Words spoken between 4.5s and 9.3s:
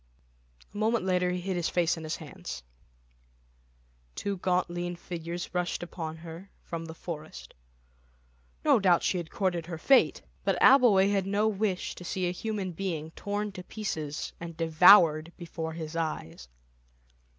lean figures rushed upon her from the forest. No doubt she had